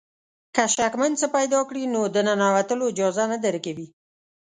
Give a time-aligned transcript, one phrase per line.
[0.55, 3.87] که شکمن څه پیدا کړي نو د ننوتلو اجازه نه درکوي.